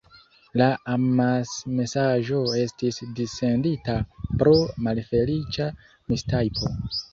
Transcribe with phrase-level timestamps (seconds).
[0.59, 3.99] La amasmesaĝo estis dissendita
[4.41, 4.57] pro
[4.89, 5.71] malfeliĉa
[6.11, 6.77] mistajpo.